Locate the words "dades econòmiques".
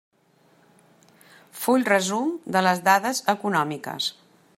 2.89-4.09